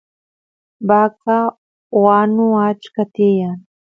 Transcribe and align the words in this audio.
vaca 0.87 1.37
wanu 2.03 2.45
achka 2.67 3.03
tiyan 3.13 3.59